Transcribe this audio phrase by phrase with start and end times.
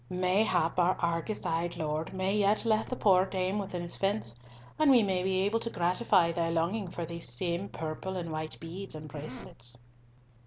[0.09, 4.33] Mayhap, our Argus eyed lord may yet let the poor dame within his fence,
[4.79, 8.59] and we may be able to gratify thy longing for those same purple and white
[8.59, 9.77] beads and bracelets."